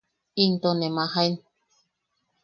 [0.43, 1.33] Into ne majaen.